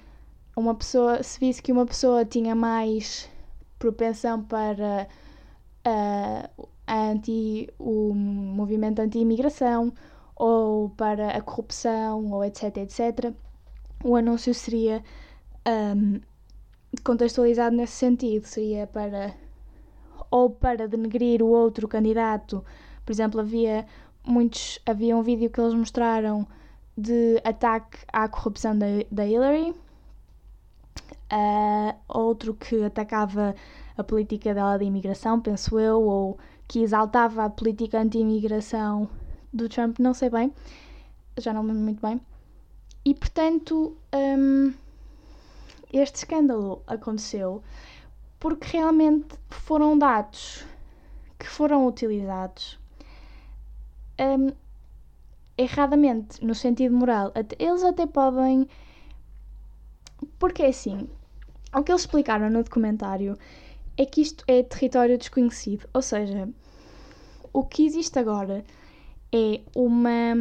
uma 0.55 0.75
pessoa 0.75 1.23
se 1.23 1.39
visse 1.39 1.61
que 1.61 1.71
uma 1.71 1.85
pessoa 1.85 2.25
tinha 2.25 2.55
mais 2.55 3.29
propensão 3.79 4.41
para 4.43 5.07
uh, 5.87 6.67
anti, 6.87 7.69
o 7.79 8.13
movimento 8.13 8.99
anti-imigração 8.99 9.93
ou 10.35 10.89
para 10.89 11.29
a 11.29 11.41
corrupção 11.41 12.31
ou 12.31 12.43
etc, 12.43 12.77
etc, 12.77 13.33
o 14.03 14.15
anúncio 14.15 14.53
seria 14.53 15.03
um, 15.67 16.19
contextualizado 17.03 17.75
nesse 17.75 17.93
sentido, 17.93 18.45
seria 18.45 18.87
para 18.87 19.33
ou 20.29 20.49
para 20.49 20.87
denegrir 20.87 21.41
o 21.43 21.47
outro 21.47 21.87
candidato. 21.87 22.63
Por 23.05 23.11
exemplo, 23.11 23.39
havia 23.39 23.85
muitos 24.25 24.79
havia 24.85 25.15
um 25.15 25.21
vídeo 25.21 25.49
que 25.49 25.59
eles 25.59 25.73
mostraram 25.73 26.47
de 26.97 27.41
ataque 27.43 27.99
à 28.11 28.27
corrupção 28.27 28.77
da, 28.77 28.85
da 29.11 29.25
Hillary, 29.25 29.73
uh, 31.31 31.95
outro 32.07 32.53
que 32.53 32.83
atacava 32.83 33.55
a 33.97 34.03
política 34.03 34.53
dela 34.53 34.77
de 34.77 34.85
imigração, 34.85 35.39
penso 35.39 35.79
eu, 35.79 36.01
ou 36.01 36.37
que 36.67 36.79
exaltava 36.79 37.45
a 37.45 37.49
política 37.49 38.01
anti-imigração 38.01 39.09
do 39.51 39.69
Trump, 39.69 39.99
não 39.99 40.13
sei 40.13 40.29
bem, 40.29 40.53
já 41.37 41.53
não 41.53 41.63
me 41.63 41.69
lembro 41.69 41.83
muito 41.83 42.01
bem. 42.01 42.19
E 43.05 43.13
portanto, 43.13 43.95
um, 44.13 44.73
este 45.91 46.15
escândalo 46.15 46.81
aconteceu 46.87 47.61
porque 48.39 48.77
realmente 48.77 49.37
foram 49.49 49.97
dados 49.97 50.65
que 51.37 51.47
foram 51.47 51.85
utilizados 51.87 52.79
um, 54.19 54.51
erradamente, 55.57 56.43
no 56.43 56.55
sentido 56.55 56.95
moral. 56.95 57.31
Eles 57.59 57.83
até 57.83 58.05
podem. 58.05 58.67
Porque 60.43 60.61
é 60.61 60.67
assim, 60.67 61.07
o 61.73 61.81
que 61.81 61.89
eles 61.89 62.01
explicaram 62.01 62.49
no 62.49 62.65
documentário 62.65 63.37
é 63.95 64.05
que 64.05 64.19
isto 64.19 64.43
é 64.45 64.61
território 64.61 65.17
desconhecido. 65.17 65.87
Ou 65.93 66.01
seja, 66.01 66.49
o 67.53 67.63
que 67.63 67.85
existe 67.85 68.19
agora 68.19 68.65
é 69.31 69.61
uma. 69.73 70.35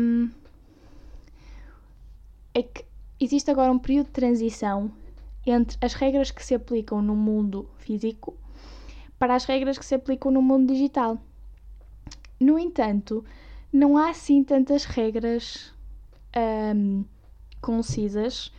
É 2.53 2.65
que 2.65 2.85
existe 3.21 3.49
agora 3.49 3.71
um 3.71 3.79
período 3.79 4.07
de 4.07 4.12
transição 4.12 4.91
entre 5.47 5.79
as 5.81 5.95
regras 5.95 6.33
que 6.33 6.45
se 6.45 6.57
aplicam 6.57 7.01
no 7.01 7.15
mundo 7.15 7.69
físico 7.79 8.35
para 9.21 9.37
as 9.37 9.45
regras 9.45 9.79
que 9.79 9.87
se 9.87 9.95
aplicam 9.95 10.33
no 10.33 10.43
mundo 10.43 10.73
digital. 10.73 11.17
No 12.41 12.59
entanto, 12.59 13.25
não 13.73 13.97
há 13.97 14.11
assim 14.11 14.43
tantas 14.43 14.85
regras 14.85 15.73
um, 16.75 17.05
concisas 17.61 18.51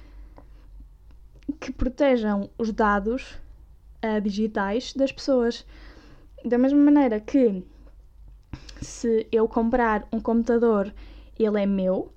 que 1.53 1.71
protejam 1.71 2.49
os 2.57 2.71
dados 2.71 3.37
uh, 4.03 4.21
digitais 4.21 4.93
das 4.93 5.11
pessoas. 5.11 5.65
Da 6.45 6.57
mesma 6.57 6.79
maneira 6.79 7.19
que 7.19 7.63
se 8.81 9.27
eu 9.31 9.47
comprar 9.47 10.07
um 10.11 10.19
computador, 10.19 10.93
ele 11.39 11.61
é 11.61 11.65
meu, 11.65 12.13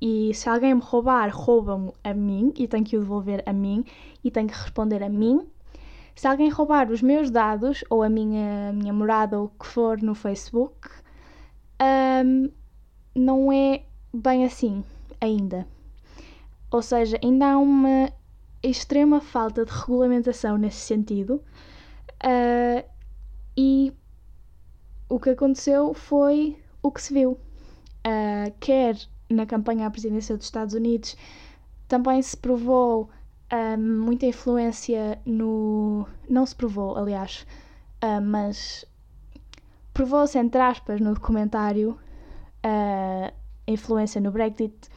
e 0.00 0.34
se 0.34 0.48
alguém 0.48 0.74
me 0.74 0.82
roubar, 0.82 1.30
rouba-me 1.30 1.90
a 2.04 2.12
mim 2.12 2.52
e 2.58 2.68
tem 2.68 2.84
que 2.84 2.96
o 2.96 3.00
devolver 3.00 3.42
a 3.46 3.52
mim 3.52 3.84
e 4.22 4.30
tem 4.30 4.46
que 4.46 4.52
responder 4.52 5.02
a 5.02 5.08
mim. 5.08 5.46
Se 6.14 6.28
alguém 6.28 6.50
roubar 6.50 6.90
os 6.90 7.00
meus 7.00 7.30
dados 7.30 7.82
ou 7.88 8.02
a 8.02 8.08
minha, 8.08 8.70
minha 8.72 8.92
morada 8.92 9.38
ou 9.38 9.46
o 9.46 9.48
que 9.48 9.66
for 9.66 10.00
no 10.02 10.14
Facebook, 10.14 10.90
um, 12.24 12.50
não 13.14 13.50
é 13.50 13.82
bem 14.12 14.44
assim 14.44 14.84
ainda. 15.20 15.66
Ou 16.70 16.82
seja, 16.82 17.18
ainda 17.22 17.52
há 17.52 17.58
uma 17.58 18.12
extrema 18.70 19.20
falta 19.20 19.64
de 19.64 19.70
regulamentação 19.70 20.56
nesse 20.56 20.80
sentido. 20.80 21.42
Uh, 22.24 22.84
e 23.56 23.92
o 25.08 25.20
que 25.20 25.30
aconteceu 25.30 25.92
foi 25.92 26.56
o 26.82 26.90
que 26.90 27.02
se 27.02 27.12
viu. 27.12 27.32
Uh, 27.32 28.52
quer 28.60 28.96
na 29.28 29.46
campanha 29.46 29.86
à 29.86 29.90
presidência 29.90 30.36
dos 30.36 30.46
Estados 30.46 30.74
Unidos, 30.74 31.16
também 31.88 32.20
se 32.22 32.36
provou 32.36 33.10
uh, 33.52 33.78
muita 33.78 34.26
influência 34.26 35.20
no. 35.26 36.06
Não 36.28 36.46
se 36.46 36.56
provou, 36.56 36.96
aliás, 36.96 37.46
mas 38.22 38.84
provou-se, 39.94 40.38
entre 40.38 40.60
aspas, 40.60 41.00
no 41.00 41.14
documentário, 41.14 41.98
influência 43.66 44.20
no 44.20 44.30
Brexit, 44.30 44.90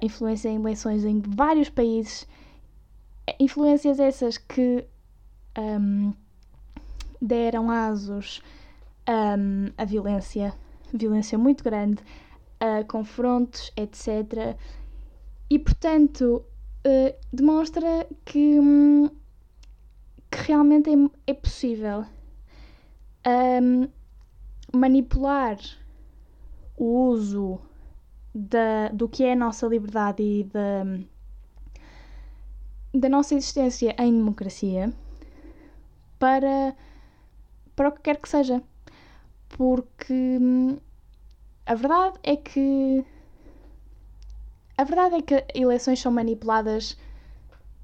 influência 0.00 0.48
em 0.48 0.56
eleições 0.56 1.04
em 1.04 1.20
vários 1.20 1.68
países, 1.68 2.26
influências 3.38 3.98
essas 3.98 4.38
que 4.38 4.86
um, 5.58 6.12
deram 7.20 7.70
asos 7.70 8.42
um, 9.08 9.72
à 9.76 9.84
violência, 9.84 10.54
violência 10.92 11.36
muito 11.38 11.62
grande, 11.62 12.02
a 12.58 12.84
confrontos, 12.84 13.72
etc. 13.76 14.56
E 15.48 15.58
portanto 15.58 16.44
uh, 16.86 17.14
demonstra 17.32 18.06
que, 18.24 18.58
um, 18.58 19.08
que 20.30 20.38
realmente 20.46 20.90
é, 20.90 21.30
é 21.30 21.34
possível 21.34 22.04
um, 23.26 23.88
manipular 24.72 25.58
o 26.76 27.08
uso 27.08 27.60
da, 28.34 28.88
do 28.88 29.08
que 29.08 29.24
é 29.24 29.32
a 29.32 29.36
nossa 29.36 29.66
liberdade 29.66 30.22
e 30.22 30.44
da, 30.44 30.84
da 32.92 33.08
nossa 33.08 33.34
existência 33.34 33.94
em 33.98 34.12
democracia 34.12 34.92
para, 36.18 36.74
para 37.74 37.88
o 37.88 37.92
que 37.92 38.02
quer 38.02 38.16
que 38.16 38.28
seja. 38.28 38.62
Porque 39.48 40.12
hum, 40.12 40.78
a 41.66 41.74
verdade 41.74 42.18
é 42.22 42.36
que. 42.36 43.04
A 44.76 44.84
verdade 44.84 45.16
é 45.16 45.22
que 45.22 45.44
eleições 45.54 46.00
são 46.00 46.10
manipuladas 46.10 46.96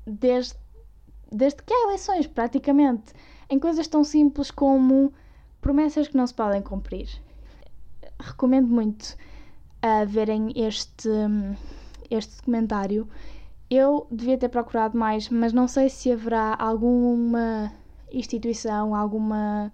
desde, 0.07 0.55
desde 1.31 1.63
que 1.63 1.73
há 1.73 1.85
eleições, 1.85 2.27
praticamente, 2.27 3.13
em 3.51 3.59
coisas 3.59 3.87
tão 3.87 4.03
simples 4.03 4.51
como 4.51 5.13
promessas 5.61 6.09
que 6.09 6.17
não 6.17 6.27
se 6.27 6.33
podem 6.33 6.63
cumprir. 6.63 7.09
Recomendo 8.19 8.69
muito 8.69 9.17
a 9.83 10.05
verem 10.05 10.53
este, 10.57 11.09
este 12.11 12.37
documentário 12.37 13.07
eu 13.71 14.07
devia 14.11 14.39
ter 14.39 14.49
procurado 14.49 14.97
mais, 14.97 15.29
mas 15.29 15.53
não 15.53 15.67
sei 15.67 15.89
se 15.89 16.13
haverá 16.13 16.57
alguma 16.59 17.73
instituição, 18.13 18.95
alguma, 18.95 19.73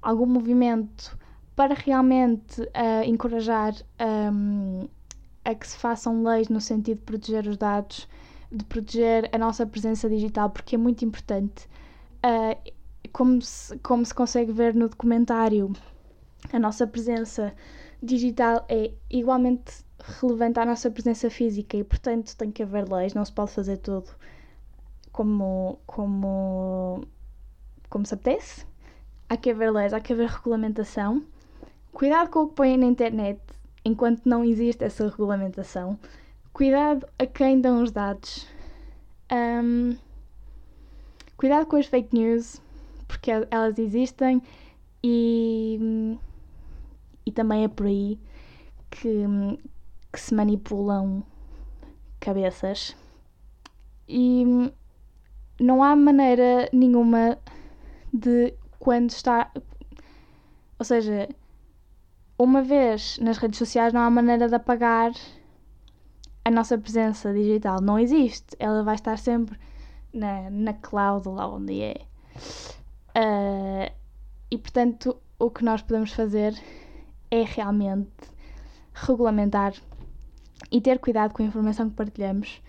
algum 0.00 0.26
movimento 0.26 1.18
para 1.54 1.74
realmente 1.74 2.62
uh, 2.62 3.04
encorajar 3.04 3.74
um, 4.32 4.88
a 5.44 5.54
que 5.54 5.68
se 5.68 5.76
façam 5.76 6.22
leis 6.22 6.48
no 6.48 6.60
sentido 6.60 6.98
de 6.98 7.04
proteger 7.04 7.46
os 7.46 7.56
dados, 7.56 8.08
de 8.50 8.64
proteger 8.64 9.28
a 9.32 9.38
nossa 9.38 9.66
presença 9.66 10.08
digital, 10.08 10.48
porque 10.50 10.74
é 10.74 10.78
muito 10.78 11.04
importante. 11.04 11.68
Uh, 12.24 12.72
como, 13.12 13.42
se, 13.42 13.76
como 13.78 14.04
se 14.04 14.14
consegue 14.14 14.52
ver 14.52 14.74
no 14.74 14.88
documentário, 14.88 15.72
a 16.52 16.58
nossa 16.58 16.86
presença 16.86 17.52
digital 18.02 18.64
é 18.68 18.92
igualmente 19.10 19.84
relevante 20.20 20.58
à 20.58 20.64
nossa 20.64 20.90
presença 20.90 21.30
física 21.30 21.76
e, 21.76 21.84
portanto, 21.84 22.36
tem 22.36 22.50
que 22.50 22.62
haver 22.62 22.90
leis, 22.90 23.14
não 23.14 23.24
se 23.24 23.32
pode 23.32 23.52
fazer 23.52 23.76
tudo 23.78 24.08
como, 25.12 25.78
como, 25.86 27.04
como 27.88 28.06
se 28.06 28.14
apetece. 28.14 28.66
Há 29.28 29.36
que 29.36 29.50
haver 29.50 29.70
leis, 29.70 29.92
há 29.92 30.00
que 30.00 30.12
haver 30.12 30.28
regulamentação. 30.28 31.24
Cuidado 31.92 32.30
com 32.30 32.40
o 32.40 32.48
que 32.48 32.54
põem 32.54 32.76
na 32.76 32.86
internet 32.86 33.40
enquanto 33.84 34.26
não 34.26 34.44
existe 34.44 34.84
essa 34.84 35.08
regulamentação. 35.08 35.98
Cuidado 36.52 37.06
a 37.18 37.26
quem 37.26 37.60
dão 37.60 37.82
os 37.82 37.90
dados. 37.90 38.46
Um, 39.32 39.96
cuidado 41.36 41.66
com 41.66 41.76
as 41.76 41.86
fake 41.86 42.16
news, 42.16 42.60
porque 43.06 43.30
elas 43.30 43.78
existem 43.78 44.42
e, 45.02 46.18
e 47.24 47.32
também 47.32 47.64
é 47.64 47.68
por 47.68 47.86
aí 47.86 48.18
que, 48.90 49.24
que 50.12 50.20
se 50.20 50.34
manipulam 50.34 51.22
cabeças. 52.18 52.96
E 54.08 54.44
não 55.60 55.82
há 55.82 55.94
maneira 55.94 56.68
nenhuma 56.72 57.38
de 58.12 58.54
quando 58.78 59.10
está. 59.10 59.50
Ou 60.78 60.84
seja, 60.84 61.28
uma 62.38 62.62
vez 62.62 63.18
nas 63.18 63.38
redes 63.38 63.58
sociais 63.58 63.92
não 63.92 64.00
há 64.00 64.10
maneira 64.10 64.48
de 64.48 64.54
apagar 64.54 65.12
a 66.44 66.50
nossa 66.50 66.76
presença 66.78 67.32
digital. 67.32 67.80
Não 67.80 67.98
existe. 67.98 68.56
Ela 68.58 68.82
vai 68.82 68.94
estar 68.94 69.18
sempre 69.18 69.58
na, 70.12 70.50
na 70.50 70.72
cloud, 70.72 71.28
lá 71.28 71.46
onde 71.48 71.82
é. 71.82 72.00
Uh, 73.10 73.92
e 74.50 74.58
portanto, 74.58 75.16
o 75.38 75.50
que 75.50 75.64
nós 75.64 75.82
podemos 75.82 76.12
fazer 76.12 76.54
é 77.30 77.42
realmente 77.42 78.10
regulamentar 78.92 79.74
e 80.70 80.80
ter 80.80 80.98
cuidado 80.98 81.32
com 81.32 81.42
a 81.42 81.46
informação 81.46 81.88
que 81.88 81.96
partilhamos. 81.96 82.62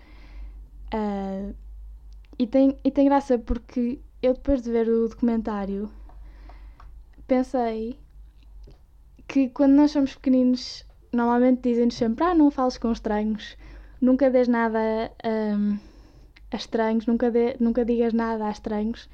Uh, 0.92 1.54
e, 2.38 2.46
tem, 2.46 2.76
e 2.84 2.90
tem 2.90 3.06
graça 3.06 3.38
porque 3.38 4.00
eu, 4.22 4.34
depois 4.34 4.62
de 4.62 4.70
ver 4.70 4.88
o 4.88 5.08
documentário, 5.08 5.90
pensei 7.26 7.98
que 9.26 9.48
quando 9.48 9.72
nós 9.72 9.90
somos 9.90 10.14
pequeninos, 10.14 10.84
normalmente 11.12 11.62
dizem-nos 11.62 11.94
sempre: 11.94 12.24
Ah, 12.24 12.34
não 12.34 12.50
fales 12.50 12.78
com 12.78 12.92
estranhos, 12.92 13.56
nunca 14.00 14.30
des 14.30 14.48
nada 14.48 14.78
um, 15.24 15.78
a 16.50 16.56
estranhos, 16.56 17.06
nunca, 17.06 17.30
de, 17.30 17.56
nunca 17.58 17.84
digas 17.84 18.12
nada 18.12 18.46
a 18.46 18.50
estranhos. 18.50 19.08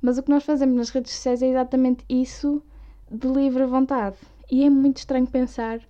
Mas 0.00 0.16
o 0.16 0.22
que 0.22 0.30
nós 0.30 0.44
fazemos 0.44 0.76
nas 0.76 0.90
redes 0.90 1.12
sociais 1.12 1.42
é 1.42 1.48
exatamente 1.48 2.04
isso 2.08 2.62
de 3.10 3.26
livre 3.26 3.66
vontade. 3.66 4.16
E 4.50 4.64
é 4.64 4.70
muito 4.70 4.98
estranho 4.98 5.26
pensar 5.26 5.80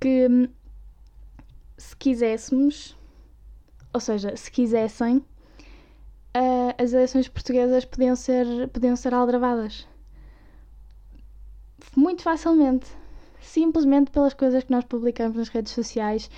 que 0.00 0.28
hum, 0.28 0.48
se 1.76 1.96
quiséssemos, 1.96 2.96
ou 3.92 4.00
seja, 4.00 4.36
se 4.36 4.50
quisessem, 4.50 5.18
uh, 5.18 6.74
as 6.78 6.92
eleições 6.92 7.28
portuguesas 7.28 7.84
podiam 7.84 8.16
ser, 8.16 8.68
podiam 8.68 8.96
ser 8.96 9.14
aldravadas 9.14 9.86
muito 11.96 12.22
facilmente. 12.22 12.86
Simplesmente 13.40 14.10
pelas 14.10 14.34
coisas 14.34 14.64
que 14.64 14.70
nós 14.70 14.84
publicamos 14.84 15.36
nas 15.36 15.48
redes 15.48 15.72
sociais 15.72 16.30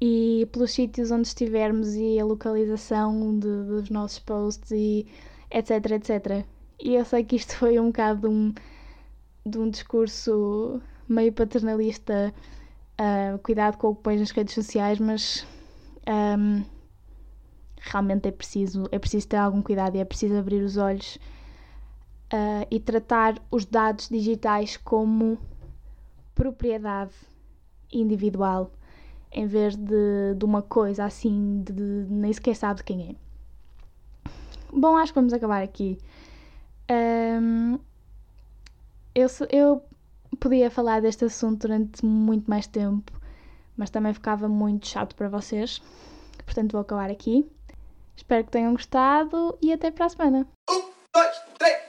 e 0.00 0.48
pelos 0.52 0.72
sítios 0.72 1.10
onde 1.10 1.28
estivermos 1.28 1.94
e 1.94 2.18
a 2.18 2.24
localização 2.24 3.38
de, 3.38 3.64
dos 3.64 3.90
nossos 3.90 4.18
posts 4.20 4.70
e 4.70 5.06
etc, 5.50 5.90
etc. 5.92 6.44
E 6.80 6.94
eu 6.94 7.04
sei 7.04 7.24
que 7.24 7.36
isto 7.36 7.56
foi 7.58 7.78
um 7.78 7.86
bocado 7.86 8.30
um, 8.30 8.54
de 9.44 9.58
um 9.58 9.68
discurso 9.68 10.80
meio 11.08 11.32
paternalista, 11.32 12.32
uh, 13.00 13.38
cuidado 13.38 13.76
com 13.76 13.88
o 13.88 13.94
que 13.94 14.02
pões 14.02 14.20
nas 14.20 14.30
redes 14.30 14.54
sociais, 14.54 14.98
mas 14.98 15.46
um, 16.08 16.64
realmente 17.80 18.28
é 18.28 18.32
preciso, 18.32 18.88
é 18.90 18.98
preciso 18.98 19.28
ter 19.28 19.36
algum 19.36 19.62
cuidado 19.62 19.96
e 19.96 20.00
é 20.00 20.04
preciso 20.04 20.36
abrir 20.36 20.62
os 20.62 20.76
olhos 20.76 21.16
uh, 22.32 22.66
e 22.70 22.80
tratar 22.80 23.40
os 23.50 23.64
dados 23.64 24.08
digitais 24.08 24.76
como 24.76 25.38
propriedade 26.34 27.14
individual 27.92 28.72
em 29.30 29.46
vez 29.46 29.76
de, 29.76 30.34
de 30.36 30.44
uma 30.44 30.62
coisa 30.62 31.04
assim 31.04 31.62
de, 31.64 31.72
de, 31.72 31.82
nem 32.08 32.32
sequer 32.32 32.54
sabe 32.54 32.82
quem 32.82 33.10
é. 33.10 34.30
Bom, 34.72 34.96
acho 34.96 35.12
que 35.12 35.18
vamos 35.18 35.32
acabar 35.32 35.62
aqui. 35.62 35.98
Um, 36.90 37.78
eu, 39.14 39.28
eu 39.50 39.82
podia 40.40 40.70
falar 40.70 41.00
deste 41.00 41.24
assunto 41.24 41.66
durante 41.66 42.04
muito 42.04 42.48
mais 42.48 42.66
tempo, 42.66 43.12
mas 43.76 43.90
também 43.90 44.12
ficava 44.12 44.48
muito 44.48 44.86
chato 44.86 45.14
para 45.14 45.28
vocês. 45.28 45.80
Portanto, 46.44 46.72
vou 46.72 46.80
acabar 46.80 47.10
aqui. 47.10 47.48
Espero 48.16 48.44
que 48.44 48.50
tenham 48.50 48.72
gostado 48.72 49.56
e 49.60 49.72
até 49.72 49.90
para 49.90 50.06
a 50.06 50.08
semana. 50.08 50.46
Um, 50.70 50.82
dois, 51.12 51.36
três. 51.58 51.83